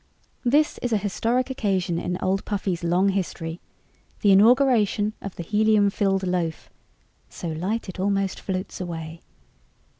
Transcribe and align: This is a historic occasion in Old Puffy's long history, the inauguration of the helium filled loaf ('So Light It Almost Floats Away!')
This 0.43 0.79
is 0.79 0.91
a 0.91 0.97
historic 0.97 1.51
occasion 1.51 1.99
in 1.99 2.17
Old 2.23 2.43
Puffy's 2.43 2.83
long 2.83 3.09
history, 3.09 3.61
the 4.21 4.31
inauguration 4.31 5.13
of 5.21 5.35
the 5.35 5.43
helium 5.43 5.91
filled 5.91 6.25
loaf 6.25 6.71
('So 7.29 7.49
Light 7.49 7.87
It 7.87 7.99
Almost 7.99 8.39
Floats 8.39 8.81
Away!') 8.81 9.21